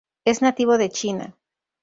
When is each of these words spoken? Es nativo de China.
Es 0.25 0.41
nativo 0.41 0.79
de 0.79 0.89
China. 0.89 1.37